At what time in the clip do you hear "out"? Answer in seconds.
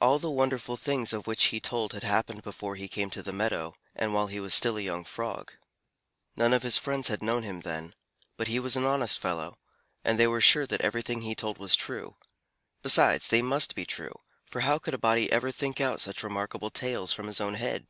15.80-16.00